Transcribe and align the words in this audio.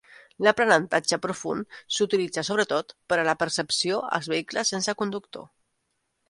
L'aprenentatge 0.45 1.17
profund 1.25 1.77
s'utilitza 1.97 2.45
sobretot 2.47 2.95
per 3.13 3.19
a 3.19 3.27
la 3.29 3.37
percepció 3.45 4.01
als 4.19 4.31
vehicles 4.35 4.73
sense 4.75 4.97
conductor. 5.05 5.47